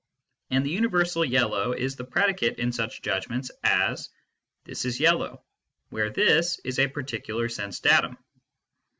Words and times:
And 0.49 0.65
the 0.65 0.71
universal 0.71 1.23
yellow 1.23 1.73
is 1.73 1.95
the 1.95 2.03
predicate 2.03 2.57
in 2.57 2.71
such 2.71 3.03
judgments 3.03 3.51
as" 3.63 4.09
this 4.65 4.83
is 4.83 4.99
yellow," 4.99 5.43
where" 5.91 6.09
this" 6.09 6.57
is 6.65 6.79
a 6.79 6.87
particular 6.87 7.47
sense 7.49 7.79
datum. 7.81 8.17